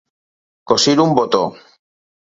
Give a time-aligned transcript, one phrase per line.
[0.71, 1.47] Cosir un botó.